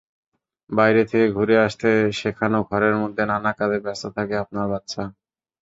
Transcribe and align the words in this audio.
বাইরে 0.69 1.01
থেকে 1.09 1.27
ঘুরে 1.35 1.55
আসতে 1.65 1.89
শেখানোঘরের 2.19 2.95
মধ্যে 3.01 3.23
নানা 3.31 3.51
কাজে 3.59 3.77
ব্যস্ত 3.85 4.03
থাকে 4.15 4.35
আপনার 4.43 4.65
বাচ্চা। 4.73 5.03